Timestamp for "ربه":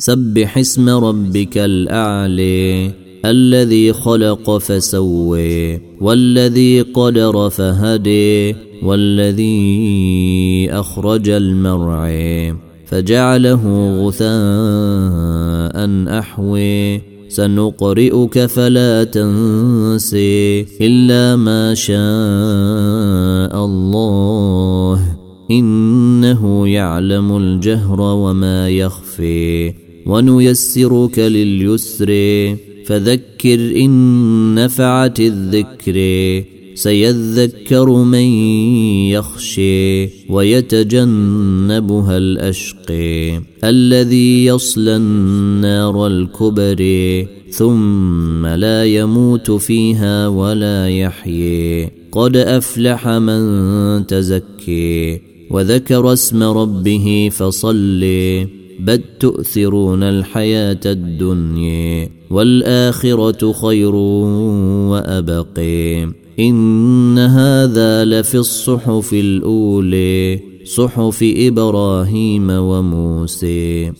56.42-57.30